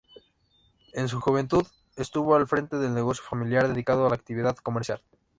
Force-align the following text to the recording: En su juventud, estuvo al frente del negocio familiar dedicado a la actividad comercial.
En 0.93 1.07
su 1.09 1.19
juventud, 1.21 1.63
estuvo 1.95 2.35
al 2.35 2.47
frente 2.47 2.75
del 2.77 2.95
negocio 2.95 3.23
familiar 3.23 3.67
dedicado 3.67 4.07
a 4.07 4.09
la 4.09 4.15
actividad 4.15 4.55
comercial. 4.57 4.99